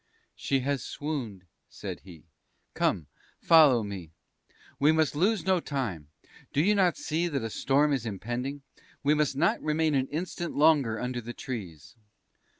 "She 0.35 0.61
has 0.61 0.83
swooned," 0.83 1.45
said 1.69 1.99
he. 1.99 2.25
"Come, 2.73 3.05
follow 3.39 3.83
me. 3.83 4.09
We 4.79 4.91
must 4.91 5.15
lose 5.15 5.45
no 5.45 5.59
time; 5.59 6.07
do 6.51 6.59
you 6.59 6.73
not 6.73 6.97
see 6.97 7.27
that 7.27 7.43
a 7.43 7.51
storm 7.51 7.93
is 7.93 8.03
impending? 8.07 8.63
We 9.03 9.13
must 9.13 9.35
not 9.35 9.61
remain 9.61 9.93
an 9.93 10.07
instant 10.07 10.55
longer 10.55 10.99
under 10.99 11.21
the 11.21 11.33
trees." 11.33 11.95